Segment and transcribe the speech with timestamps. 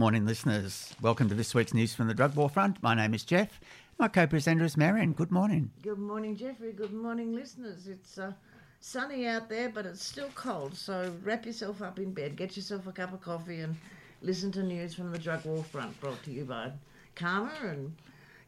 [0.00, 0.94] Morning, listeners.
[1.02, 2.82] Welcome to this week's News from the Drug War Front.
[2.82, 3.60] My name is Jeff.
[3.98, 5.12] My co presenter is Marion.
[5.12, 5.70] Good morning.
[5.82, 6.72] Good morning, Jeffrey.
[6.72, 7.86] Good morning, listeners.
[7.86, 8.32] It's uh,
[8.80, 10.74] sunny out there, but it's still cold.
[10.74, 13.76] So wrap yourself up in bed, get yourself a cup of coffee, and
[14.22, 16.72] listen to news from the Drug War Front, brought to you by
[17.14, 17.94] CAHMA and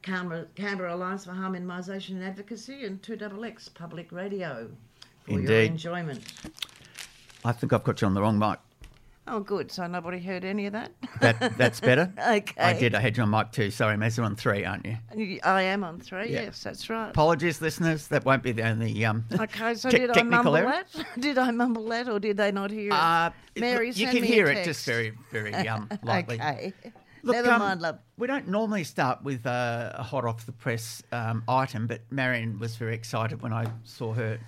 [0.01, 4.71] Canberra, Canberra Alliance for Harm Minimisation and Advocacy and 2XX Public Radio
[5.27, 5.67] for your Indeed.
[5.73, 6.25] enjoyment.
[7.45, 8.59] I think I've got you on the wrong mic.
[9.29, 9.71] Oh, good.
[9.71, 10.91] So nobody heard any of that?
[11.21, 12.13] That That's better.
[12.19, 12.61] Okay.
[12.61, 12.95] I did.
[12.95, 13.71] I had you on mic two.
[13.71, 15.39] Sorry, Maz, you're on three, aren't you?
[15.45, 16.31] I am on three.
[16.33, 16.43] Yeah.
[16.43, 17.11] Yes, that's right.
[17.11, 18.09] Apologies, listeners.
[18.09, 20.85] That won't be the only um, Okay, so te- did I technical mumble error.
[20.95, 21.07] that?
[21.21, 22.93] Did I mumble that, or did they not hear it?
[22.93, 26.37] Uh, it- Mary, you can hear a it just very, very um, lightly.
[26.37, 26.73] Okay.
[27.23, 27.99] Look, Never um, mind, love.
[28.19, 32.59] We don't normally start with uh, a hot off the press um, item, but Marion
[32.59, 34.39] was very excited when I saw her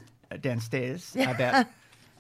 [0.40, 1.66] downstairs about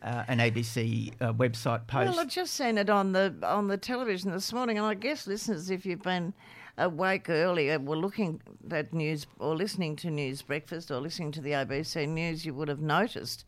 [0.04, 2.10] uh, an ABC uh, website post.
[2.10, 5.26] Well, I've just seen it on the on the television this morning, and I guess
[5.26, 6.34] listeners, if you've been
[6.76, 8.40] awake earlier, were looking
[8.70, 12.68] at news or listening to News Breakfast or listening to the ABC News, you would
[12.68, 13.46] have noticed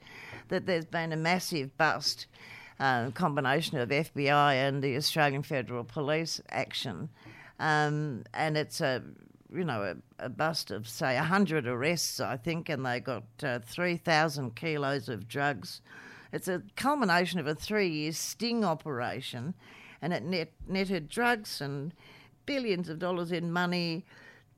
[0.49, 2.27] that there's been a massive bust.
[2.79, 7.09] Uh, combination of FBI and the Australian Federal Police action,
[7.59, 9.03] um, and it's a
[9.51, 9.83] you know
[10.21, 14.57] a, a bust of say hundred arrests, I think, and they got uh, three thousand
[14.57, 15.81] kilos of drugs.
[16.37, 19.55] It's a culmination of a three-year sting operation,
[20.01, 21.93] and it net, netted drugs and
[22.47, 24.05] billions of dollars in money.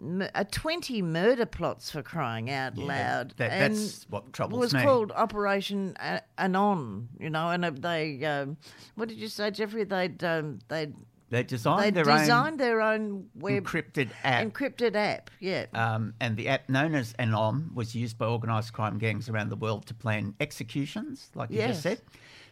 [0.01, 3.35] m- Uh, Twenty murder plots for crying out loud.
[3.39, 4.83] that- and that's what troubles It was me.
[4.83, 5.97] called Operation
[6.39, 8.25] Anom, you know, and uh, they.
[8.25, 8.57] Um,
[8.95, 9.85] what did you say, Jeffrey?
[9.85, 10.95] They'd um, they'd
[11.31, 14.45] they designed they their designed own their own web encrypted app.
[14.45, 15.31] encrypted app.
[15.41, 15.67] Yeah.
[15.75, 19.57] um, and the app known as Anom was used by organised crime gangs around the
[19.57, 22.01] world to plan executions, like you just said,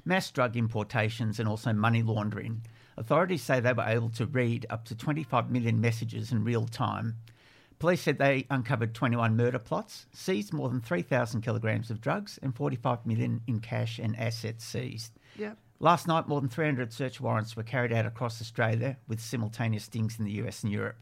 [0.04, 2.62] mass drug importations, and also money laundering.
[2.98, 7.16] Authorities say they were able to read up to 25 million messages in real time.
[7.78, 12.56] Police said they uncovered 21 murder plots, seized more than 3,000 kilograms of drugs, and
[12.56, 15.12] 45 million in cash and assets seized.
[15.37, 15.53] yeah.
[15.78, 20.19] Last night, more than 300 search warrants were carried out across Australia with simultaneous stings
[20.19, 20.97] in the US and Europe.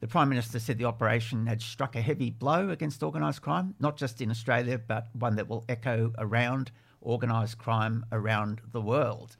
[0.00, 3.96] The Prime Minister said the operation had struck a heavy blow against organised crime, not
[3.96, 6.70] just in Australia, but one that will echo around
[7.02, 9.36] organised crime around the world.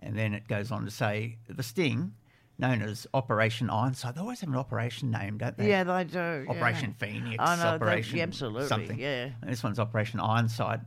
[0.00, 2.12] And then it goes on to say the sting,
[2.58, 5.68] known as Operation Ironside, they always have an operation name, don't they?
[5.68, 6.18] Yeah, they do.
[6.18, 6.50] yeah.
[6.50, 8.98] Operation Phoenix, I know, they- Operation yeah, absolutely, something.
[8.98, 9.30] yeah.
[9.42, 10.80] And this one's Operation Ironside.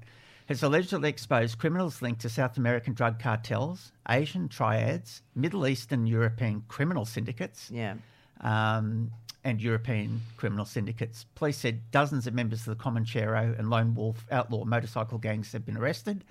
[0.48, 6.64] Has allegedly exposed criminals linked to South American drug cartels, Asian triads, Middle Eastern European
[6.70, 7.96] criminal syndicates, Yeah.
[8.40, 9.12] um,
[9.44, 11.26] and European criminal syndicates.
[11.36, 15.66] Police said dozens of members of the Comanchero and Lone Wolf outlaw motorcycle gangs have
[15.66, 16.24] been arrested.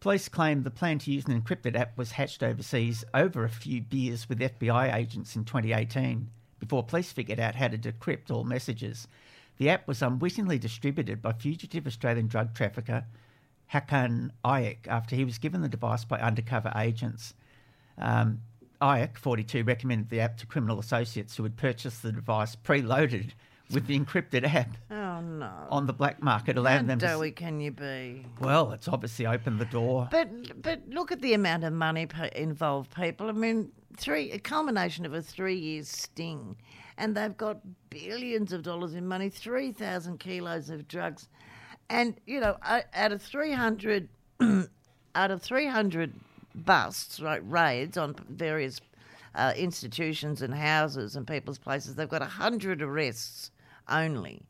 [0.00, 3.80] Police claim the plan to use an encrypted app was hatched overseas over a few
[3.80, 9.08] beers with FBI agents in 2018 before police figured out how to decrypt all messages.
[9.56, 13.04] The app was unwittingly distributed by fugitive Australian drug trafficker
[13.72, 17.34] Hakan Ayik after he was given the device by undercover agents.
[17.98, 18.40] Um,
[18.80, 23.30] Ayik, 42, recommended the app to criminal associates who had purchased the device preloaded
[23.72, 25.50] with the encrypted app Oh no.
[25.70, 27.06] on the black market, allowing How them to.
[27.06, 28.24] doughy can you be?
[28.40, 30.08] Well, it's obviously opened the door.
[30.10, 33.28] But but look at the amount of money involved, people.
[33.28, 36.56] I mean, three a culmination of a three-year sting,
[36.96, 37.58] and they've got
[37.90, 41.28] billions of dollars in money, three thousand kilos of drugs,
[41.90, 44.08] and you know, out of three hundred,
[45.14, 46.14] out of three hundred
[46.54, 48.80] busts, right, raids on various
[49.34, 53.50] uh, institutions and houses and people's places, they've got hundred arrests
[53.88, 54.42] only.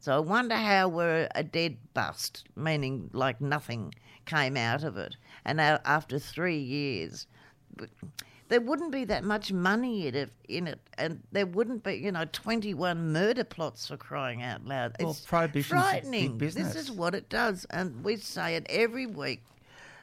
[0.00, 3.94] So I wonder how we're a dead bust, meaning like nothing
[4.26, 5.16] came out of it.
[5.46, 7.26] And after three years,
[8.48, 12.12] there wouldn't be that much money in it, in it, and there wouldn't be, you
[12.12, 14.96] know, twenty-one murder plots for crying out loud.
[15.00, 15.20] Well, It's
[15.52, 16.36] big frightening.
[16.38, 16.74] business.
[16.74, 19.42] This is what it does, and we say it every week,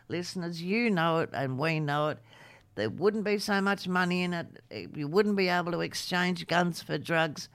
[0.09, 0.61] listeners.
[0.61, 2.17] You know it, and we know it.
[2.75, 4.47] There wouldn't be so much money in it.
[4.95, 7.49] You wouldn't be able to exchange guns for drugs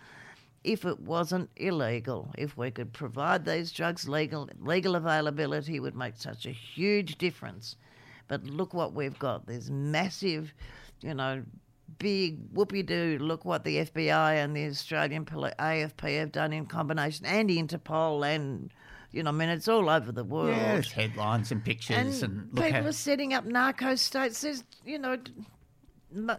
[0.63, 2.31] if it wasn't illegal.
[2.37, 7.77] If we could provide these drugs legal, legal availability would make such a huge difference.
[8.29, 9.47] But look what we've got.
[9.47, 10.53] There's massive,
[11.01, 11.45] you know,
[11.99, 13.19] big whoopee doo.
[13.21, 18.71] Look what the FBI and the Australian AFP have done in combination, and Interpol, and
[19.13, 20.57] you know, I mean, it's all over the world.
[20.57, 24.43] There's headlines and pictures and, And people how are setting up narco states.
[24.43, 25.17] There's, you know,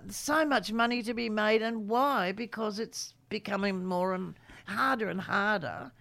[0.10, 2.34] so much money to be made, and why?
[2.34, 4.36] Because it's becoming more and
[4.66, 5.92] harder and harder,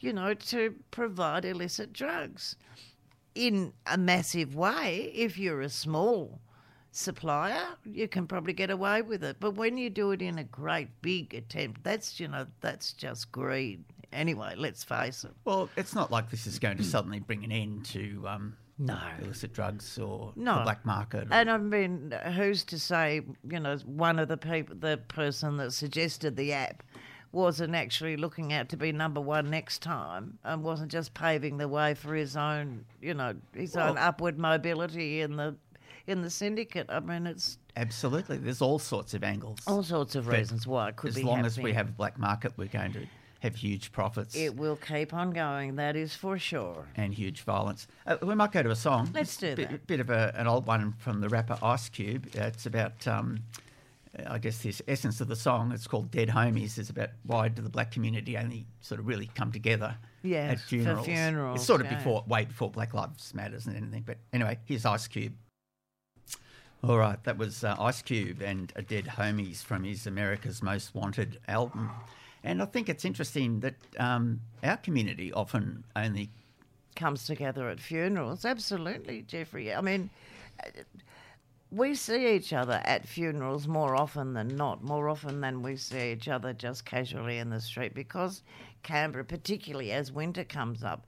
[0.00, 2.56] you know, to provide illicit drugs
[3.34, 5.12] in a massive way.
[5.14, 6.40] If you're a small
[6.92, 9.36] supplier, you can probably get away with it.
[9.40, 13.30] But when you do it in a great big attempt, that's you know that's just
[13.32, 13.84] greed.
[14.12, 15.30] Anyway, let's face it.
[15.44, 18.98] Well, it's not like this is going to suddenly bring an end to um, No.
[19.22, 20.56] illicit drugs or No.
[20.58, 21.28] the black market.
[21.30, 25.58] or- And I mean, who's to say, you know, one of the people, the person
[25.58, 26.82] that suggested the app
[27.32, 31.68] wasn't actually looking out to be number one next time and wasn't just paving the
[31.68, 35.56] way for his own, you know, his own upward mobility in the
[36.06, 36.86] in the syndicate.
[36.88, 38.36] I mean, it's Absolutely.
[38.38, 39.58] There's all sorts of angles.
[39.66, 41.20] all sorts of reasons why it could be.
[41.20, 43.06] as be long as we have a black market, we're going to
[43.40, 46.88] have huge profits It will keep on going, that is for sure.
[46.96, 47.86] and huge violence.
[48.06, 49.08] Uh, we might go to a song.
[49.14, 49.86] Let's It's do a bit, that.
[49.86, 52.28] bit of a, an old one from the rapper Ice Cube.
[52.38, 53.38] Uh, it's about, um,
[54.26, 55.70] I guess, this essence of the song.
[55.72, 56.78] It's called Dead Homies.
[56.78, 60.60] Is about why do the black community only sort of really come together Yes, at
[60.60, 61.06] for funerals.
[61.06, 61.98] funerals, It's sort of yeah.
[61.98, 64.02] before, way before Black Lives Matters and anything.
[64.04, 65.34] But anyway, here's Ice Cube.
[66.82, 70.94] All right, that was uh, Ice Cube and a Dead Homies from his America's Most
[70.94, 71.90] Wanted album.
[72.42, 76.30] And I think it's interesting that um, our community often only
[76.96, 78.46] comes together at funerals.
[78.46, 79.74] Absolutely, Jeffrey.
[79.74, 80.08] I mean,
[81.70, 86.12] we see each other at funerals more often than not, more often than we see
[86.12, 88.42] each other just casually in the street because
[88.82, 91.06] Canberra, particularly as winter comes up,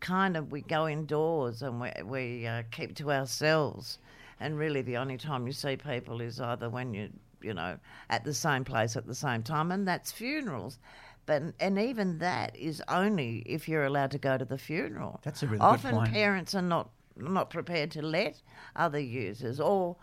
[0.00, 3.98] kind of we go indoors and we, we uh, keep to ourselves.
[4.38, 7.78] And really, the only time you see people is either when you, you know,
[8.10, 10.78] at the same place at the same time, and that's funerals.
[11.26, 15.20] But and even that is only if you're allowed to go to the funeral.
[15.22, 18.40] That's a really good Often parents are not not prepared to let
[18.76, 19.96] other users or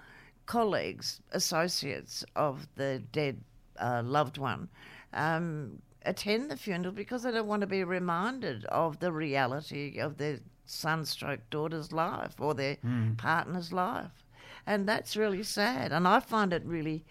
[0.46, 3.42] colleagues, associates of the dead
[3.80, 4.68] uh, loved one
[5.14, 10.18] um, attend the funeral because they don't want to be reminded of the reality of
[10.18, 13.14] their sunstroke daughter's life or their Hmm.
[13.16, 14.24] partner's life.
[14.66, 15.92] And that's really sad.
[15.92, 17.06] And I find it really,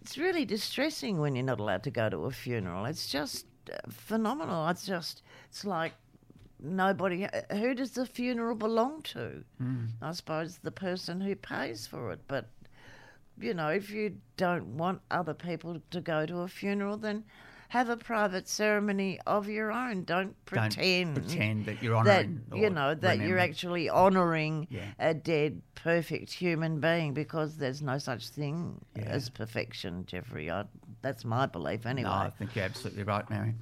[0.00, 2.84] it's really distressing when you're not allowed to go to a funeral.
[2.84, 4.68] It's just uh, phenomenal.
[4.68, 5.92] It's just, it's like
[6.60, 9.44] nobody, uh, who does the funeral belong to?
[10.02, 12.20] I suppose the person who pays for it.
[12.28, 12.48] But
[13.40, 17.24] you know, if you don't want other people to go to a funeral, then
[17.70, 20.04] have a private ceremony of your own.
[20.04, 22.42] Don't pretend, don't pretend, that you're that honouring.
[22.54, 24.82] you know that you're actually honouring Yeah.
[25.00, 29.04] a dead, perfect human being because there's no such thing Yeah.
[29.06, 30.48] as perfection, Jeffrey.
[30.52, 30.66] I,
[31.02, 32.08] that's my belief, anyway.
[32.08, 33.54] No, I think you're absolutely right, Mary.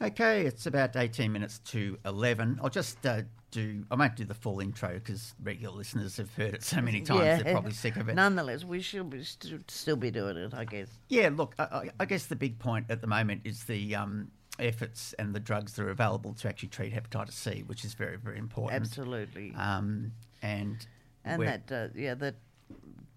[0.00, 2.60] Okay, it's about 18 minutes to 11.
[2.62, 6.52] I'll just uh, do, I won't do the full intro because regular listeners have heard
[6.54, 8.14] it so many times, they're probably sick of it.
[8.14, 10.88] Nonetheless, we should be st- still be doing it, I guess.
[11.08, 14.30] Yeah, look, I, I- I guess the big point at the moment is the um,
[14.58, 18.16] efforts and the drugs that are available to actually treat hepatitis C, which is very,
[18.18, 18.82] very important.
[18.82, 19.54] Absolutely.
[19.56, 20.12] Um,
[20.42, 20.86] and
[21.24, 22.34] and that, uh, yeah, that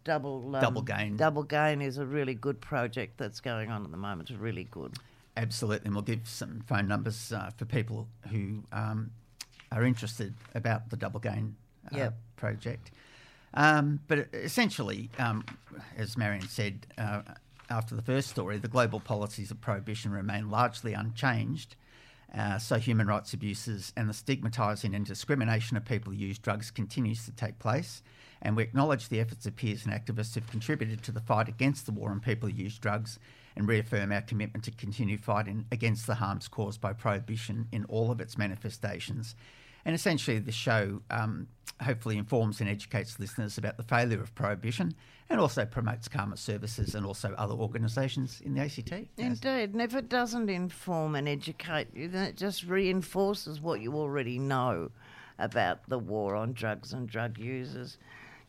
[0.06, 1.18] double um, Double gain.
[1.18, 4.30] Double gain is a really good project that's going on at the moment.
[4.30, 4.96] It's really good.
[5.40, 9.12] Absolutely, and we'll give some phone numbers uh, for people who um,
[9.72, 11.56] are interested about the Double Gain
[11.94, 12.14] uh, Yep.
[12.36, 12.92] project.
[13.54, 15.46] Um, but essentially, um,
[15.98, 17.22] as Marion said uh,
[17.70, 21.76] after the first story, the global policies of prohibition remain largely unchanged.
[22.38, 26.70] Uh, so human rights abuses and the stigmatising and discrimination of people who use drugs
[26.70, 28.04] continues to take place.
[28.42, 31.86] And we acknowledge the efforts of peers and activists who've contributed to the fight against
[31.86, 33.20] the war on people who use drugs
[33.56, 38.12] and reaffirm our commitment to continue fighting against the harms caused by prohibition in all
[38.12, 39.36] of its manifestations.
[39.86, 41.48] And essentially, the show um,
[41.82, 44.94] hopefully informs and educates listeners about the failure of prohibition
[45.30, 48.92] and also promotes CAHMA Services and also other organisations in the ACT.
[49.18, 53.94] Indeed, and if it doesn't inform and educate you, then it just reinforces what you
[53.94, 54.92] already know
[55.38, 57.98] about the war on drugs and drug users.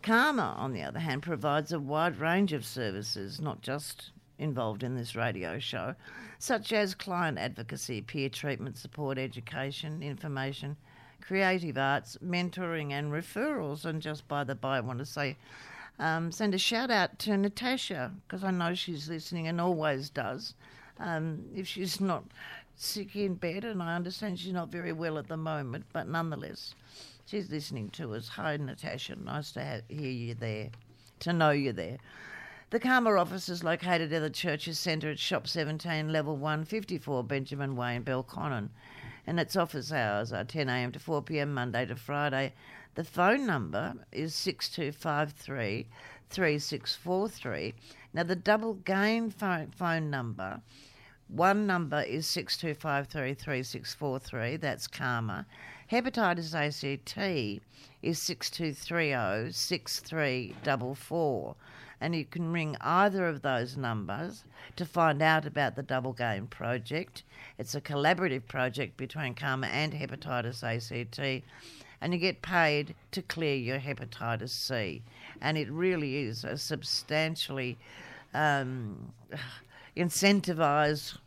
[0.02, 4.96] CAHMA, on the other hand, provides a wide range of services, not just involved in
[4.96, 5.94] this radio show,
[6.38, 10.76] such as client advocacy, peer treatment support, education, information,
[11.20, 13.84] creative arts, mentoring, and referrals.
[13.84, 15.36] And just by the by, I want to say
[16.00, 20.54] um, send a shout out to Natasha because I know she's listening and always does.
[20.98, 22.24] Um, if she's not
[22.76, 26.74] sick in bed, and I understand she's not very well at the moment, but nonetheless,
[27.26, 28.28] she's listening to us.
[28.28, 29.16] Hi, Natasha.
[29.16, 30.70] Nice to have, hear you there,
[31.20, 31.98] to know you there.
[32.70, 37.76] The CAHMA office is located at the Church's Centre at Shop 17, Level 154, Benjamin
[37.76, 38.68] Way in Belconnen.
[39.30, 42.52] And its office hours are 10am to 4pm, Monday to Friday.
[42.96, 45.86] The phone number is 6253
[46.30, 47.74] 3643.
[48.12, 50.62] Now, the double gain phone, phone number
[51.32, 55.46] One number is 62533643, that's CAHMA.
[55.88, 57.16] Hepatitis ACT
[58.02, 61.54] is 6230 6344.
[62.00, 64.42] And you can ring either of those numbers
[64.74, 67.22] to find out about the Double Gain project.
[67.58, 71.44] It's a collaborative project between CAHMA and Hepatitis ACT,
[72.00, 75.04] and you get paid to clear your hepatitis C.
[75.40, 77.78] And it really is a substantially
[78.34, 79.12] um,
[80.00, 81.18] incentivised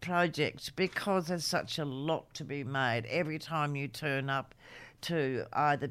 [0.00, 4.54] projects because there's such a lot to be made every time you turn up
[5.02, 5.90] to either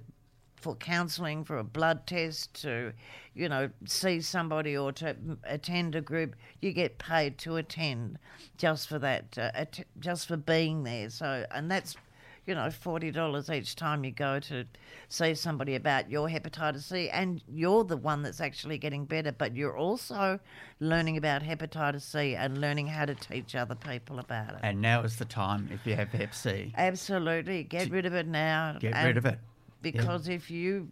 [0.55, 2.91] for counselling, for a blood test, to,
[3.33, 8.17] you know, see somebody or to attend a group, you get paid to attend
[8.57, 11.09] just for that, uh, att- just for being there.
[11.09, 11.95] So, and that's,
[12.45, 14.65] you know, forty dollars each time you go to
[15.07, 19.55] see somebody about your hepatitis C, and you're the one that's actually getting better, but
[19.55, 20.39] you're also
[20.79, 24.59] learning about hepatitis C and learning how to teach other people about it.
[24.63, 26.73] And now is the time if you have Hep C.
[26.77, 28.77] Absolutely, get rid of it now.
[28.79, 29.39] Get rid of it.
[29.81, 30.89] because if you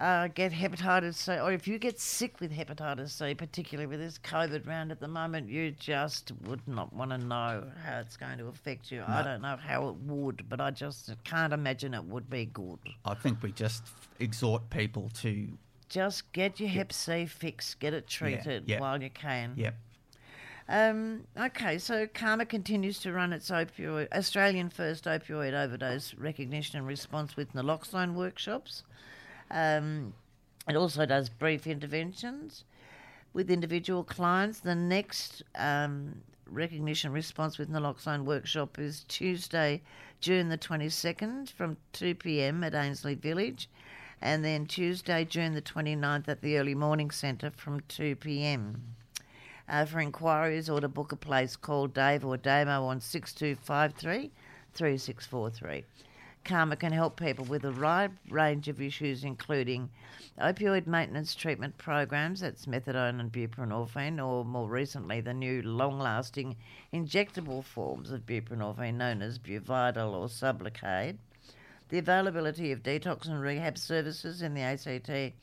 [0.00, 4.18] uh, get hepatitis C, or if you get sick with hepatitis C, particularly with this
[4.18, 8.38] COVID round at the moment, you just would not want to know how it's going
[8.38, 9.04] to affect you.
[9.06, 12.78] I don't know how it would, but I just can't imagine it would be good.
[13.04, 13.84] I think we just
[14.18, 15.48] exhort people to,
[15.88, 18.80] Just get your Hep C fixed, get it treated yeah.
[18.80, 19.52] while you can.
[19.56, 19.76] yep,
[20.68, 26.86] Um, okay, so CAHMA continues to run its opioid Australian first opioid overdose recognition and
[26.86, 28.82] response with naloxone workshops.
[29.50, 30.14] Um,
[30.68, 32.64] it also does brief interventions
[33.32, 34.60] with individual clients.
[34.60, 39.82] The next um, recognition response with naloxone workshop is Tuesday,
[40.20, 43.68] June the 22nd from 2 pm at Ainslie Village,
[44.22, 48.82] and then Tuesday, June the 29th at the Early Morning Centre from 2 pm.
[49.66, 54.30] Uh, for inquiries or to book a place, call Dave or Damo on 6253
[54.74, 55.84] 3643.
[56.44, 59.90] CAHMA can help people with a wide range of issues, including
[60.38, 66.56] opioid maintenance treatment programs, that's methadone and buprenorphine, or more recently, the new long lasting
[66.92, 71.16] injectable forms of buprenorphine known as Buvidal or Sublocade,
[71.88, 75.34] the availability of detox and rehab services in the ACT,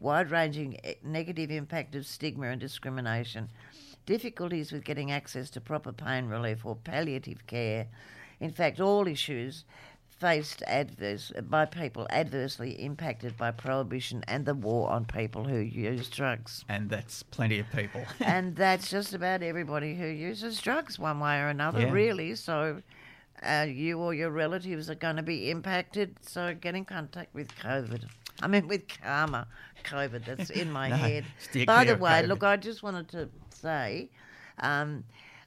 [0.00, 3.48] wide ranging eh, negative impact of stigma and discrimination,
[4.04, 7.86] difficulties with getting access to proper pain relief or palliative care.
[8.40, 9.64] In fact, all issues
[10.22, 16.08] faced adverse by people adversely impacted by prohibition and the war on people who use
[16.08, 16.64] drugs.
[16.68, 18.02] and that's plenty of people.
[18.20, 21.90] and that's just about everybody who uses drugs one way or another, Yeah.
[21.90, 22.36] really.
[22.36, 22.82] So
[23.42, 26.16] uh, you or your relatives are going to be impacted.
[26.22, 28.04] So get in contact with COVID.
[28.40, 29.46] I mean, with CAHMA
[29.84, 30.24] COVID.
[30.24, 31.24] That's in my No, head.
[31.66, 32.28] By the way, COVID.
[32.28, 34.08] look, I just wanted to say,
[34.60, 35.02] um,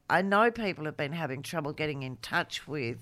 [0.09, 2.97] I know people have been having trouble getting in touch with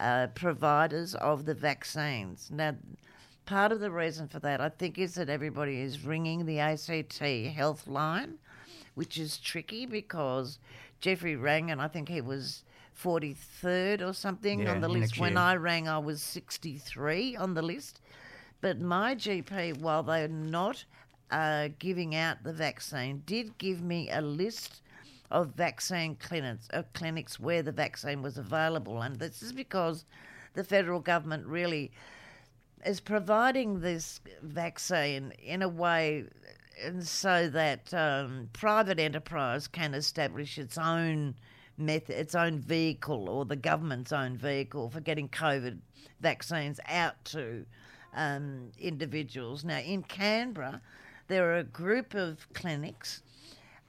[0.00, 2.50] uh, providers of the vaccines.
[2.52, 2.74] Now,
[3.46, 7.18] part of the reason for that, I think, is that everybody is ringing the ACT
[7.54, 8.38] health line,
[8.94, 10.58] which is tricky because
[11.00, 12.64] Jeffrey rang and I think he was
[13.00, 15.18] 43rd or something Yeah, on the list.
[15.18, 15.36] When.
[15.36, 18.00] I rang, I was 63 on the list.
[18.60, 20.84] But my GP, while they're not
[21.30, 24.80] uh, giving out the vaccine, did give me a list
[25.34, 29.02] of vaccine clinics, uh, clinics where the vaccine was available.
[29.02, 30.04] And this is because
[30.54, 31.90] the federal government really
[32.86, 36.24] is providing this vaccine in a way
[36.82, 41.34] and so that um, private enterprise can establish its own
[41.76, 45.78] method, its own vehicle, or the government's own vehicle for getting COVID
[46.20, 47.64] vaccines out to
[48.14, 49.64] um, individuals.
[49.64, 50.80] Now, in Canberra,
[51.26, 53.22] there are a group of clinics.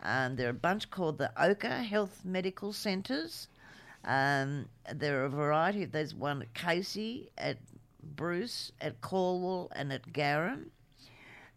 [0.06, 3.48] Um, there are a bunch called the Ochre Health Medical Centres.
[4.04, 5.86] Um, there are a variety.
[5.86, 7.58] There's one at Casey, at
[8.04, 10.70] Bruce, at Cornwall, and at Garran.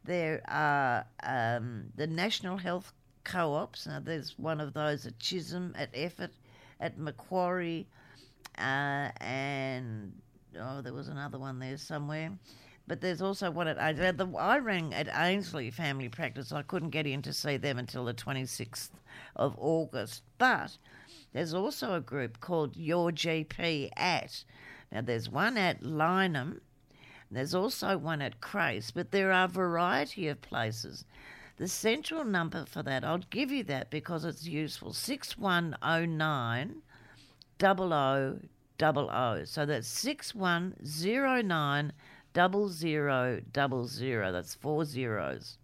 [0.05, 3.87] There are um, the National Health Co-ops.
[3.87, 6.31] Now, there's one of those at Chisholm, at Evatt,
[6.81, 7.87] at Macquarie,
[8.57, 10.15] uh, and
[10.59, 12.31] oh, there was another one there somewhere.
[12.89, 16.53] But there's also one at I rang at Ainslie Family Practice.
[16.53, 18.89] I couldn't get in to see them until the 26th
[19.37, 20.23] of August.
[20.39, 20.79] But
[21.35, 24.43] there's also a group called Your GP at.
[24.91, 26.61] Now, there's one at Lyneham.
[27.31, 31.05] There's also one at Crace, but there are a variety of places.
[31.59, 36.83] The central number for that, I'll give you that because it's useful 6109
[37.61, 38.49] 0000.
[39.47, 41.93] So that's 6109
[42.39, 44.33] 0000.
[44.33, 45.59] That's four zeros.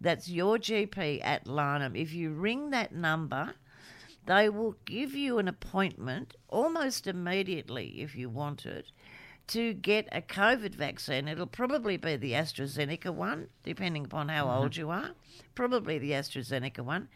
[0.00, 1.96] That's your GP at Lyneham.
[1.96, 3.54] If you ring that number,
[4.26, 8.86] They will give you an appointment almost immediately if you want it
[9.48, 11.26] to get a COVID vaccine.
[11.26, 14.62] It'll probably be the AstraZeneca one, depending upon how Mm-hmm.
[14.62, 15.10] old you are.
[15.54, 17.08] Probably the AstraZeneca one.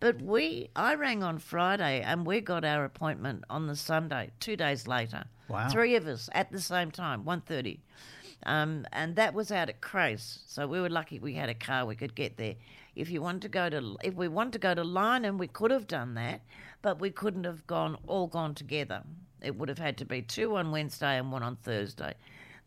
[0.00, 4.56] But we, I rang on Friday and we got our appointment on the Sunday, two
[4.56, 5.24] days later.
[5.48, 5.68] Wow.
[5.70, 7.78] Three of us at the same time, 1.30.
[8.46, 10.40] Um, and that was out at Crace.
[10.46, 12.54] So we were lucky we had a car we could get there.
[12.96, 15.70] If you wanted to go to, if we wanted to go to Lyneham, we could
[15.70, 16.40] have done that,
[16.82, 19.02] but we couldn't have gone all gone together.
[19.42, 22.14] It would have had to be two on Wednesday and one on Thursday.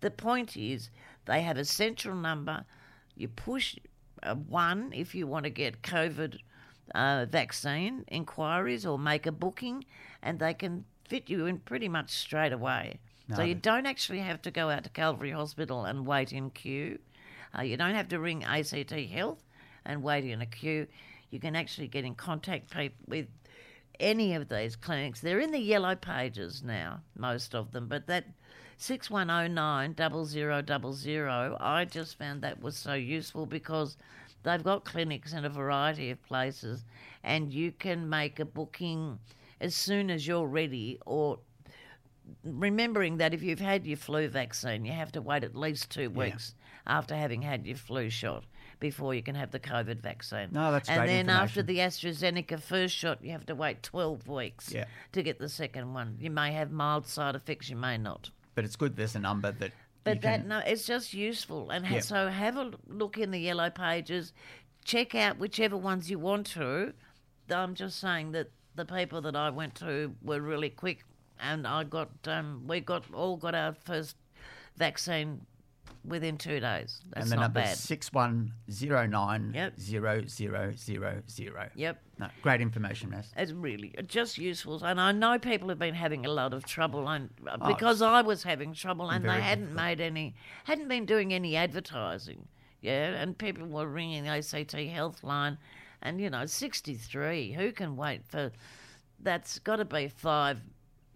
[0.01, 0.89] The point is,
[1.25, 2.65] they have a central number.
[3.15, 3.77] You push
[4.21, 6.37] uh, one if you want to get COVID
[6.95, 9.85] uh, vaccine inquiries or make a booking,
[10.21, 12.99] and they can fit you in pretty much straight away.
[13.35, 16.99] So you don't actually have to go out to Calvary Hospital and wait in queue.
[17.57, 19.43] Uh, you don't have to ring ACT Health
[19.85, 20.87] and wait in a queue.
[21.29, 22.73] You can actually get in contact
[23.07, 23.27] with
[23.99, 25.21] any of these clinics.
[25.21, 28.25] They're in the yellow pages now, most of them, but that
[28.77, 33.97] 6109 0000, I just found that was so useful because
[34.43, 36.83] they've got clinics in a variety of places
[37.23, 39.19] and you can make a booking
[39.61, 41.39] as soon as you're ready or
[42.43, 46.09] remembering that if you've had your flu vaccine, you have to wait at least two
[46.09, 48.43] weeks after having had your flu shot
[48.79, 50.49] before you can have the COVID vaccine.
[50.51, 54.27] No, that's and great then after the AstraZeneca first shot, you have to wait 12
[54.27, 54.85] weeks Yeah.
[55.13, 56.17] to get the second one.
[56.19, 58.29] You may have mild side effects, you may not.
[58.55, 59.71] But it's good there's a number that
[60.03, 61.99] But that can, no, it's just useful, and Yeah.
[62.01, 64.33] so have a look in the yellow pages,
[64.83, 66.93] check out whichever ones you want to.
[67.49, 71.05] I'm just saying that the people that I went to were really quick,
[71.39, 74.15] and I got um, we got all got our first
[74.77, 75.41] vaccine
[76.05, 76.99] within two days.
[77.11, 77.77] That's and the not number bad.
[77.77, 79.79] six one zero nine Yep.
[79.79, 81.69] zero zero zero zero.
[81.75, 82.01] Yep.
[82.19, 83.27] No, great information, Maz.
[83.37, 87.07] It's really just useful, and I know people have been having a lot of trouble,
[87.09, 89.85] and uh, Oh, because I was having trouble, and they hadn't difficult.
[89.85, 90.35] made any,
[90.65, 92.47] hadn't been doing any advertising,
[92.81, 95.57] yeah, and people were ringing the ACT Health line,
[96.01, 98.51] and you know, sixty three, who can wait for?
[99.19, 100.61] That's got to be five,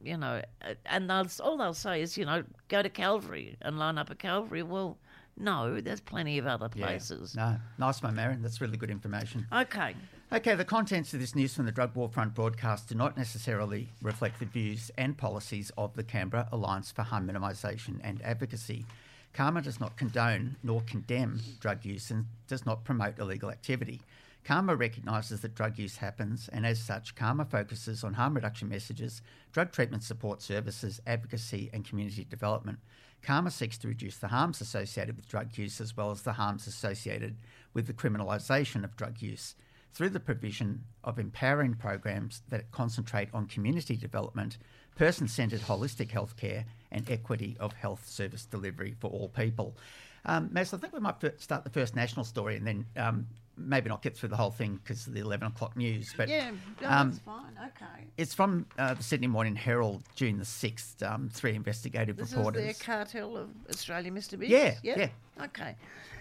[0.04, 0.42] you know,
[0.86, 4.20] and they'll, all they'll say is, you know, go to Calvary and line up at
[4.20, 4.64] Calvary.
[4.64, 4.98] Well,
[5.38, 6.86] no, there's plenty of other Yeah.
[6.86, 7.36] places.
[7.36, 8.42] No, nice one, Marion.
[8.42, 9.46] That's really good information.
[9.52, 9.96] Okay.
[10.32, 13.88] Okay, the contents of this News from the Drug War Front broadcast do not necessarily
[14.02, 18.86] reflect the views and policies of the Canberra Alliance for Harm Minimisation and Advocacy.
[19.34, 24.02] CAHMA does not condone nor condemn drug use and does not promote illegal activity.
[24.48, 29.22] CAHMA recognises that drug use happens, and as such, CAHMA focuses on harm reduction messages,
[29.52, 32.80] drug treatment support services, advocacy, and community development.
[33.22, 36.66] CAHMA seeks to reduce the harms associated with drug use as well as the harms
[36.66, 37.36] associated
[37.74, 39.54] with the criminalisation of drug use
[39.92, 44.58] through the provision of empowering programs that concentrate on community development,
[44.96, 49.76] person centred holistic healthcare, and equity of health service delivery for all people.
[50.24, 54.02] Um, I think we might start the first national story and then um, maybe not
[54.02, 56.14] get through the whole thing because of the 11 o'clock news.
[56.16, 57.58] But Yeah, no, um, that's fine.
[57.68, 58.06] Okay.
[58.18, 62.66] it's from uh, the Sydney Morning Herald, June the 6th, um, three investigative This reporters.
[62.66, 64.38] is the cartel of Australia, Mr.
[64.40, 64.52] Biggs.
[64.52, 64.98] Yeah, Yep.
[64.98, 65.44] yeah.
[65.46, 65.76] Okay.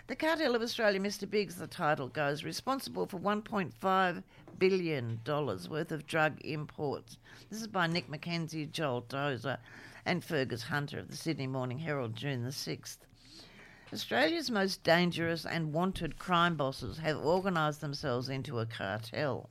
[0.08, 1.28] The cartel of Australia, Mr.
[1.28, 4.22] Biggs, the title goes, responsible for 1.5
[4.58, 7.18] billion dollars worth of drug imports.
[7.50, 9.58] This is by Nick McKenzie, Joel Tozer,
[10.04, 12.98] and Fergus Hunter of the Sydney Morning Herald, June the 6th.
[13.92, 19.48] Australia's most dangerous and wanted crime bosses have organised themselves into a cartel,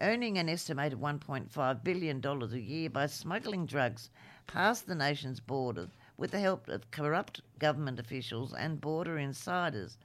[0.00, 4.10] earning an estimated $1.5 billion a year by smuggling drugs
[4.48, 9.96] past the nation's borders with the help of corrupt government officials and border insiders,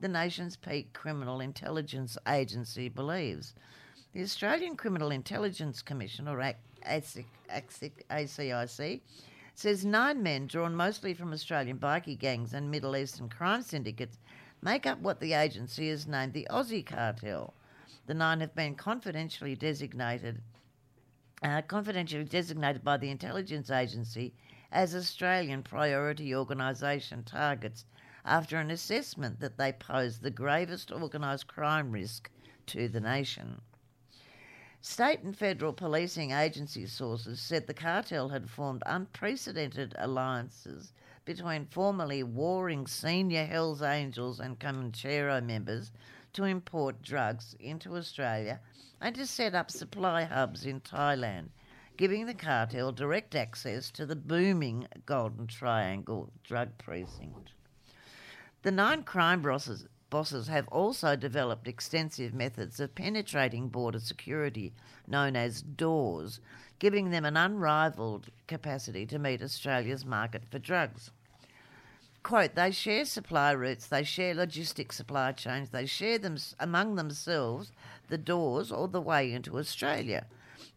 [0.00, 3.54] the nation's peak criminal intelligence agency believes.
[4.12, 6.56] The Australian Criminal Intelligence Commission, or AC-
[6.86, 9.00] ASIC, ASIC, ACIC,
[9.54, 14.18] says nine men, drawn mostly from Australian bikie gangs and Middle Eastern crime syndicates,
[14.60, 17.54] make up what the agency has named the Aussie Cartel.
[18.06, 20.42] The nine have been confidentially designated,
[21.42, 24.34] uh, confidentially designated by the intelligence agency
[24.72, 27.84] as Australian priority organisation targets
[28.24, 32.28] after an assessment that they pose the gravest organised crime risk
[32.66, 33.60] to the nation.
[34.86, 40.92] State and federal policing agency sources said the cartel had formed unprecedented alliances
[41.24, 45.90] between formerly warring senior Hells Angels and Comanchero members
[46.34, 48.60] to import drugs into Australia
[49.00, 51.48] and to set up supply hubs in Thailand,
[51.96, 57.52] giving the cartel direct access to the booming Golden Triangle drug precinct.
[58.60, 64.72] The nine crime bosses, bosses have also developed extensive methods of penetrating border security,
[65.08, 66.38] known as doors,
[66.78, 71.10] giving them an unrivaled capacity to meet Australia's market for drugs.
[72.22, 77.72] Quote, they share supply routes, they share logistic supply chains, they share them among themselves
[78.06, 80.26] the doors or the way into Australia.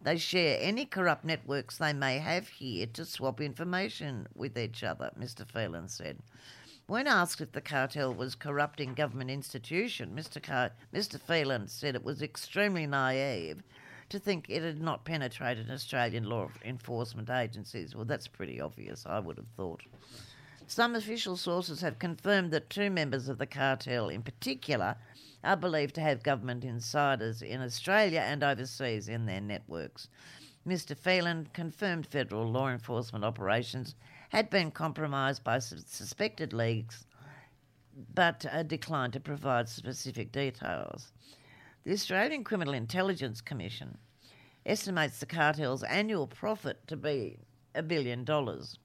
[0.02, 5.12] They share any corrupt networks they may have here to swap information with each other,
[5.16, 5.46] Mr.
[5.46, 6.18] Phelan said.
[6.88, 10.42] When asked if the cartel was corrupting government institution, Mr.
[10.42, 11.20] Car- Mr.
[11.20, 13.62] Phelan said it was extremely naive
[14.08, 17.94] to think it had not penetrated Australian law enforcement agencies.
[17.94, 19.82] Well, that's pretty obvious, I would have thought.
[20.66, 24.96] Some official sources have confirmed that two members of the cartel, in particular,
[25.44, 30.08] are believed to have government insiders in Australia and overseas in their networks.
[30.66, 30.96] Mr.
[30.98, 33.94] Phelan confirmed federal law enforcement operations
[34.30, 37.06] had been compromised by suspected leaks,
[38.14, 41.12] but uh, declined to provide specific details.
[41.84, 43.98] The Australian Criminal Intelligence Commission
[44.66, 47.38] estimates the cartel's annual profit to be
[47.74, 48.78] a billion dollars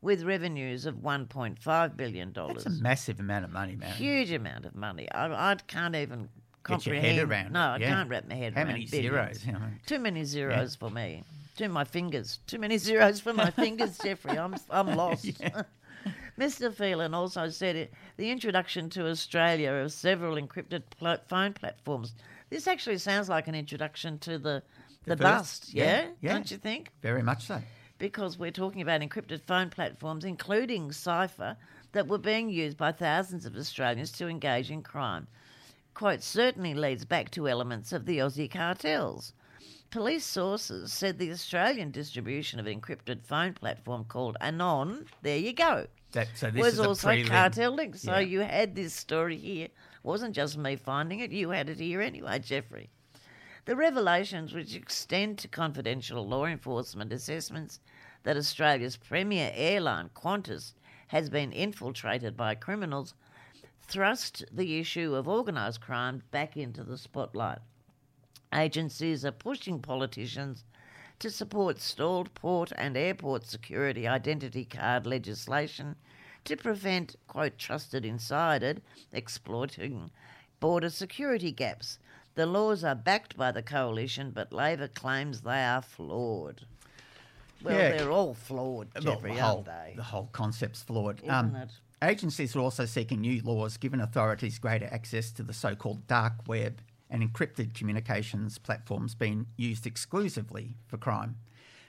[0.00, 2.32] with revenues of $1.5 billion.
[2.32, 3.92] That's a massive amount of money, man.
[3.94, 5.10] Huge amount of money.
[5.12, 6.28] I, I can't even
[6.62, 7.02] comprehend.
[7.02, 7.88] Get your head around no, I yeah.
[7.88, 9.14] can't wrap my head How around How many billions.
[9.14, 9.46] zeros?
[9.46, 9.60] You know?
[9.86, 11.24] Too many zeros for me.
[11.56, 12.38] Too my fingers.
[12.46, 14.38] Too many zeros for my fingers, Jeffrey.
[14.38, 15.26] I'm I'm lost.
[16.38, 16.72] Mr.
[16.72, 22.14] Phelan also said it, the introduction to Australia of several encrypted pl- phone platforms.
[22.50, 24.62] This actually sounds like an introduction to the
[25.04, 26.08] the, first- bust, yeah, yeah?
[26.20, 26.32] yeah.
[26.34, 26.90] Don't you think?
[27.00, 27.60] Very much so.
[27.98, 31.56] because we're talking about encrypted phone platforms, including Cypher,
[31.92, 35.26] that were being used by thousands of Australians to engage in crime.
[35.94, 39.32] Quote, certainly leads back to elements of the Aussie cartels.
[39.90, 45.52] Police sources said the Australian distribution of an encrypted phone platform called Anom, there you
[45.52, 47.28] go, That, so this was is also prelim.
[47.28, 47.98] cartel linked.
[47.98, 48.18] So Yeah.
[48.20, 49.68] you had this story here.
[50.02, 52.90] wasn't just me finding it, you had it here anyway, Jeffrey.
[53.64, 57.80] The revelations, which extend to confidential law enforcement assessments
[58.22, 60.74] that Australia's premier airline, Qantas,
[61.08, 63.14] has been infiltrated by criminals,
[63.82, 67.58] thrust the issue of organised crime back into the spotlight.
[68.56, 70.64] Agencies are pushing politicians
[71.18, 75.96] to support stalled port and airport security identity card legislation
[76.44, 78.76] to prevent, quote, trusted insider
[79.12, 80.10] exploiting
[80.58, 81.98] border security gaps.
[82.34, 86.66] The laws are backed by the coalition, but Labor claims they are flawed.
[87.62, 87.96] Well, Yeah.
[87.96, 89.94] they're all flawed, Jeffrey, the whole, aren't they?
[89.96, 91.18] The whole concept's flawed.
[91.18, 91.70] Isn't um, it?
[92.02, 96.46] Agencies are also seeking new laws giving authorities greater access to the so called dark
[96.46, 101.36] web and encrypted communications platforms being used exclusively for crime.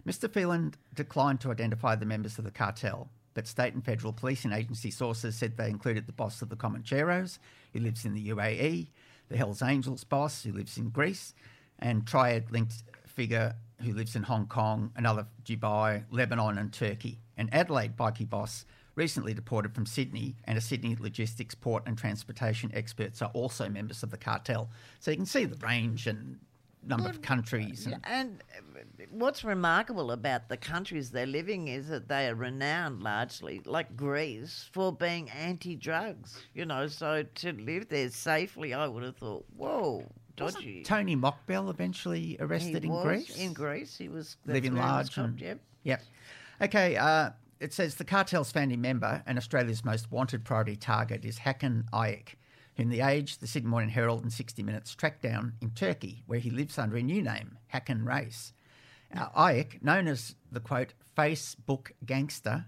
[0.07, 0.31] Mr.
[0.31, 4.89] Phelan declined to identify the members of the cartel, but state and federal policing agency
[4.89, 7.39] sources said they included the boss of the Comancheros,
[7.73, 8.87] who lives in the UAE,
[9.29, 11.33] the Hells Angels boss, who lives in Greece,
[11.79, 17.19] and triad linked figure who lives in Hong Kong, another Dubai, Lebanon, and Turkey.
[17.35, 18.65] An Adelaide bikie boss
[18.97, 24.03] recently deported from Sydney, and a Sydney logistics, port, and transportation experts are also members
[24.03, 24.69] of the cartel.
[24.99, 26.39] So you can see the range and
[26.85, 27.85] number of countries.
[27.85, 33.03] And, And uh, what's remarkable about the countries they're living is that they are renowned
[33.03, 36.41] largely, like Greece, for being anti-drugs.
[36.53, 40.05] You know, so to live there safely, I would have thought, whoa,
[40.35, 40.83] dodgy.
[40.83, 43.37] Tony Mokbel eventually He arrested in was Greece?
[43.37, 45.17] In Greece, he was living he large.
[45.17, 45.59] And, yep.
[45.83, 46.01] Yep.
[46.61, 46.95] Okay.
[46.95, 51.89] Uh, it says the cartel's founding member and Australia's most wanted priority target is Hakan
[51.91, 52.35] Ayik,
[52.75, 56.39] whom The Age, the Sydney Morning Herald, and 60 Minutes tracked down in Turkey, where
[56.39, 58.03] he lives under a new name, Hakan.
[59.13, 62.65] Now, Ayik, known as the quote Facebook gangster,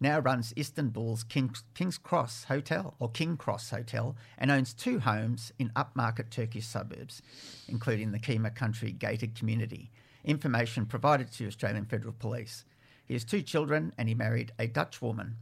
[0.00, 5.52] now runs Istanbul's King's, King's Cross Hotel or King Cross Hotel and owns two homes
[5.58, 7.22] in upmarket Turkish suburbs,
[7.68, 9.90] including the Kemer country gated community.
[10.24, 12.64] Information provided to Australian Federal Police.
[13.06, 15.36] He has two children and he married a Dutch woman.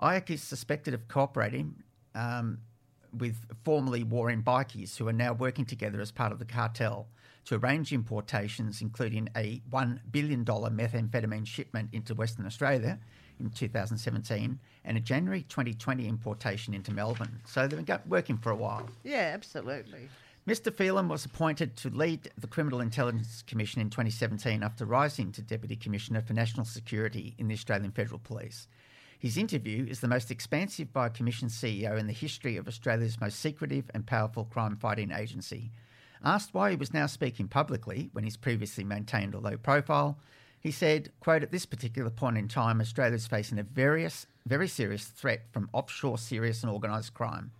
[0.00, 1.82] Ayik is suspected of cooperating
[2.14, 2.58] um,
[3.16, 7.08] with formerly warring bikies who are now working together as part of the cartel
[7.46, 12.98] to arrange importations, including a $1 billion methamphetamine shipment into Western Australia
[13.38, 17.40] in 2017 and a January 2020 importation into Melbourne.
[17.46, 18.88] So they've been working for a while.
[19.04, 20.08] Yeah, absolutely.
[20.46, 20.72] Mr.
[20.72, 25.74] Phelan was appointed to lead the Criminal Intelligence Commission in 2017 after rising to Deputy
[25.74, 28.68] Commissioner for National Security in the Australian Federal Police.
[29.18, 33.20] His interview is the most expansive by a Commission CEO in the history of Australia's
[33.20, 35.72] most secretive and powerful crime fighting agency.
[36.22, 40.16] Asked why he was now speaking publicly when he's previously maintained a low profile,
[40.60, 44.68] he said, quote, at this particular point in time, Australia is facing a various, very
[44.68, 47.50] serious threat from offshore serious and organised crime.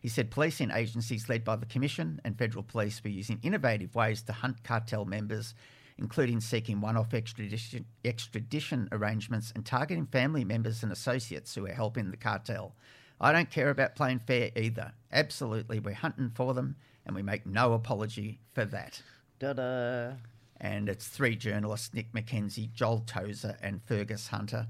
[0.00, 4.22] He said policing agencies led by the Commission and federal police were using innovative ways
[4.22, 5.54] to hunt cartel members,
[5.98, 11.72] including seeking one off extradition, extradition arrangements and targeting family members and associates who are
[11.72, 12.74] helping the cartel.
[13.20, 14.92] I don't care about playing fair either.
[15.12, 19.02] Absolutely, we're hunting for them and we make no apology for that.
[19.38, 20.12] Da-da.
[20.58, 24.66] And it's three journalists Nick McKenzie, Joel Tozer, and Fergus Hunter.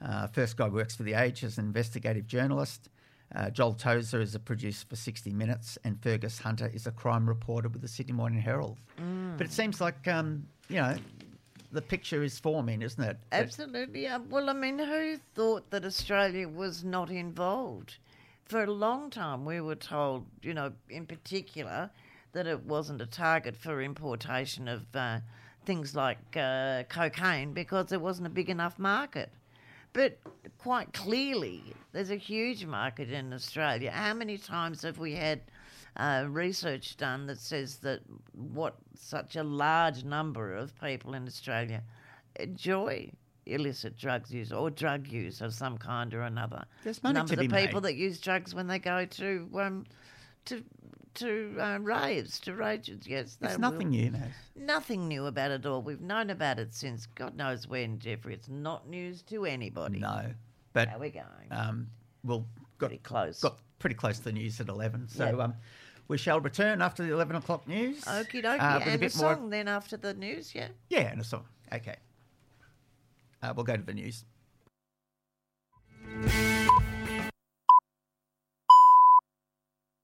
[0.00, 2.88] Uh, first guy works for The Age as an investigative journalist.
[3.34, 7.28] Uh, Joel Tozer is a producer for 60 Minutes, and Fergus Hunter is a crime
[7.28, 8.76] reporter with the Sydney Morning Herald.
[9.36, 10.96] But it seems like, um, you know,
[11.72, 13.16] the picture is forming, isn't it?
[13.30, 14.08] Absolutely.
[14.08, 17.98] Uh, well, I mean, who thought that Australia was not involved?
[18.46, 21.90] For a long time, we were told, you know, in particular,
[22.32, 25.20] that it wasn't a target for importation of uh,
[25.64, 29.30] things like uh, cocaine because there wasn't a big enough market.
[29.92, 30.18] But
[30.58, 33.90] quite clearly, there's a huge market in Australia.
[33.90, 35.40] How many times have we had
[35.96, 38.00] uh, research done that says that
[38.32, 41.82] what such a large number of people in Australia
[42.36, 43.10] enjoy
[43.46, 46.64] illicit drugs use or drug use of some kind or another?
[46.84, 47.88] There's money Numbers to be of people made.
[47.88, 49.86] that use drugs when they go to um,
[50.46, 50.62] to
[51.14, 53.06] to uh, raves, to rages.
[53.06, 53.72] Yes, they it's will.
[53.72, 54.30] nothing new, Naz.
[54.54, 55.82] Nothing new about it all.
[55.82, 58.34] We've known about it since God knows when, Jeffrey.
[58.34, 59.98] It's not news to anybody.
[59.98, 60.26] No.
[60.72, 61.24] But are we going?
[61.50, 61.88] Um,
[62.22, 62.46] we'll
[62.78, 63.40] got pretty close.
[63.40, 65.08] Got pretty close to the news at eleven.
[65.08, 65.38] So yep.
[65.38, 65.54] um,
[66.08, 68.02] we shall return after the eleven o'clock news.
[68.02, 69.50] Okie dokie, uh, and a, a song more...
[69.50, 70.54] then after the news.
[70.54, 70.68] Yeah.
[70.88, 71.44] Yeah, and a song.
[71.72, 71.96] Okay.
[73.42, 74.24] Uh, we'll go to the news.